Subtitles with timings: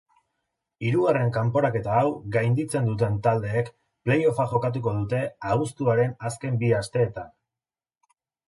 [0.85, 3.69] Hirugarren kanporaketa hau gainditzen duten taldeek
[4.07, 5.21] play-offa jokatuko dute
[5.53, 7.33] abuztuaren azken bi asteetan.